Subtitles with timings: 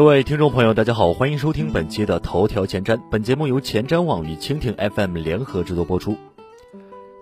[0.00, 2.98] 各位听众朋友，大家好，欢迎收听本期的头条前瞻。
[3.10, 6.16] 本节目由前瞻网与蜻蜓 FM 联合制作播出。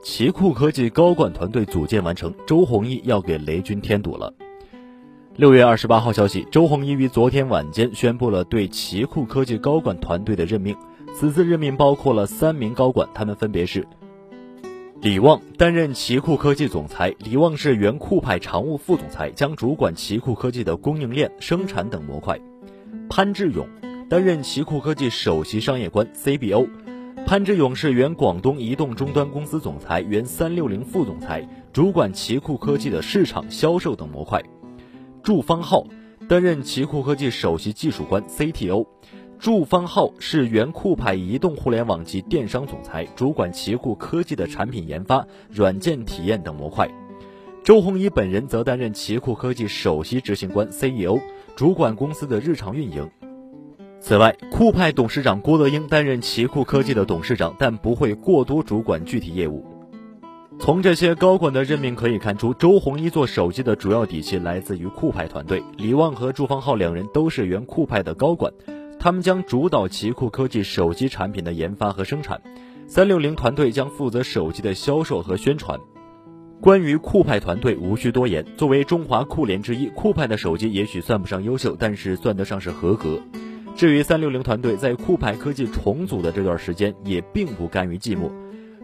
[0.00, 4.32] 奇酷科技高管团队组建完成，周鸿祎要给雷军添堵了。
[5.34, 10.76] 六月二十八号消息，周鸿祎于昨天晚间宣布了对奇酷科技高管团队的任命。
[11.12, 13.84] 此次任命包括了三名高管，他们分别是。
[15.00, 22.38] 李旺担任奇酷科技总裁，李旺是原酷派常务副总裁，将主管奇酷科技的供应链、生产等模块。
[23.10, 23.66] 潘志勇
[24.08, 26.68] 担任奇酷科技首席商业官 CBO。
[27.26, 34.42] 潘志勇是原广东移动终端公司总裁，原三六零副总裁，主管奇酷科技的市场销售等模块。
[35.22, 35.86] 祝方浩
[36.28, 38.86] 担任奇酷科技首席技术官 CTO。
[39.38, 46.88] 祝方浩是原酷派移动互联网及电商总裁，主管奇酷科技的产品研发、软件体验等模块。
[47.64, 51.18] 周鸿祎本人则担任奇酷科技首席执行官 CEO，
[51.54, 53.08] 主管公司的日常运营。
[54.00, 59.64] 此外，酷派董事长郭德英担任奇酷科技的董事长，但不会过多主管具体业务。
[60.58, 65.62] 从这些高管的任命可以看出，周鸿祎做手机的主要底气来自于酷派团队。
[65.76, 68.52] 李旺和祝方浩两人都是原酷派的高管。
[68.98, 72.40] 他们将主导奇酷科技手机产品的研发和生产，
[72.86, 75.78] 三六零团队将负责手机的销售和宣传。
[76.60, 78.44] 关于酷派团队，无需多言。
[78.56, 83.20] 作为中华酷联之一，酷派的手机也许算不上优秀，但是算得上是合格。
[83.76, 88.28] 至于三六零团队在酷派科技重组的这段时间，也并不甘于寂寞。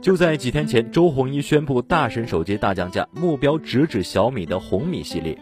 [0.00, 5.36] 就在几天前，周鸿祎宣布大神手机大降价，目标直指小米的红米系列。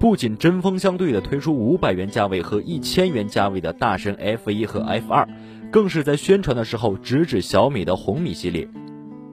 [0.00, 5.28] 不仅针锋相对的推出五百元价位和一千元价位的大神 F 一和 F 二，
[5.70, 8.68] 更是在宣传的时候直指小米的红米系列，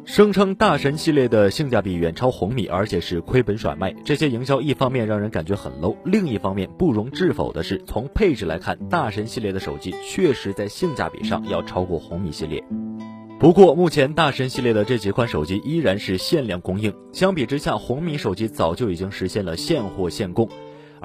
[0.05, 3.93] 声称大神系列的性价比远超红米，而且是亏本甩卖。
[4.03, 12.61] 这些营销一方面让人感觉很 low，另一方面不容置否的是，从配置来看，大神系列的手机确实在性价比上要超过红米系列。
[13.39, 16.93] 不过，目前大神系列的这几款手机依然是限量供应。
[17.13, 20.49] 相比之下，红米手机早就已经实现了现货现供。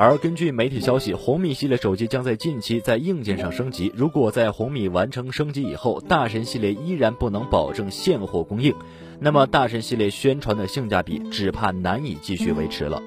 [0.01, 3.91] 而根据媒体消息，红米系列手机将在近期在硬件上升级。
[3.97, 8.73] 如果在红米完成升级以后，大神系列依然不能保证现货供应，
[9.19, 13.03] 那么大神系列宣传的性价比只怕难以继续维持了。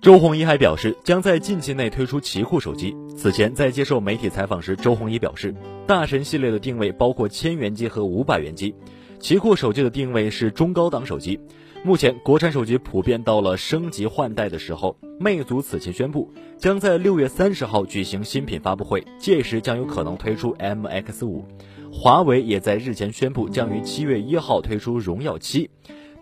[0.00, 2.96] 周鸿祎还表示，将在近期内推出奇酷手机。
[3.16, 5.52] 此前在接受媒体采访时，周鸿祎表示，
[5.88, 8.72] 大神系列的定位包括千元机和五百元机，
[9.18, 11.40] 奇酷手机的定位是中高档手机。
[11.84, 14.96] 目前，国产手机普遍到了升级换代的时候。
[15.18, 21.44] 魅族此前宣布，将在六月三十号举行新品发布会，届时将有可能推出 MX 五。
[21.92, 25.70] 华为也在日前宣布，将于七月一号推出荣耀七。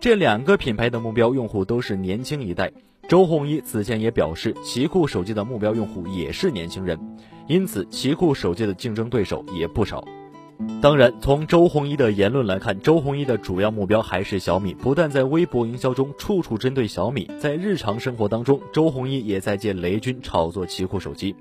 [0.01, 2.73] 这两个品牌的目标用户都是年轻一代。
[3.09, 6.99] 周鸿祎此前也表示，奇酷手机的目标用户也是年轻人，
[7.47, 10.03] 因此奇酷手机的竞争对手也不少。
[10.83, 14.75] 当然，从周鸿祎的言论来看，周鸿祎的主要目标还是小米。
[14.75, 21.35] 不但在微博营销中处处针对小米，在日常生活当中，周鸿祎也在借雷军炒作奇酷手机，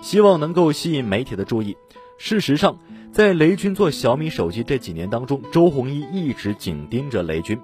[0.00, 1.76] 希望能够吸引媒体的注意。
[2.18, 2.78] 事实上，
[3.12, 7.58] 在雷军做小米手机这几年当中，周鸿祎一直紧盯着雷军。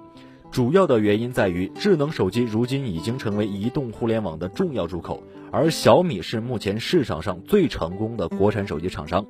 [0.51, 9.25] 主要的原因在于，智能手机如今已经成为移动互联网的重要入口，而小米是目前市场上最成功的国产手机厂商。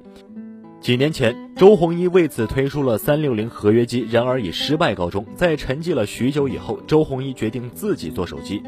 [0.81, 5.23] 几年前，周鸿祎为此推出了三六零合约机，然而以失败告终。
[5.35, 8.63] 在沉寂了许久以后，周鸿祎决定自己做手机。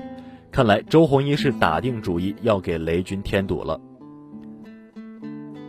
[0.51, 3.81] 看来，周鸿祎是打定主意要给雷军添堵了。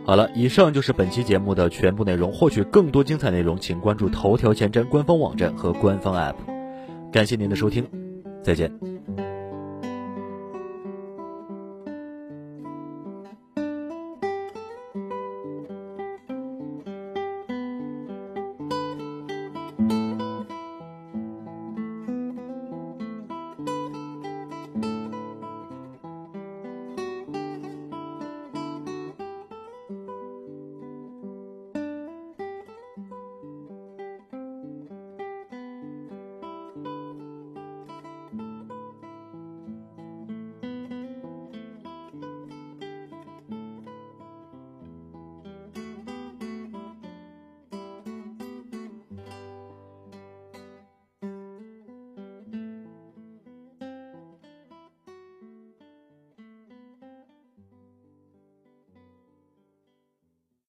[0.05, 2.31] 好了，以上就是本期节目的全部内容。
[2.31, 6.35] 获取更多精彩内容，请关注头条前瞻官方网站和官方 App。
[7.11, 7.87] 感谢您的收听，
[8.43, 8.94] 再见。